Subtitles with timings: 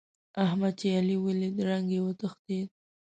[0.45, 2.69] احمد چې علي وليد؛ رنګ يې وتښتېد.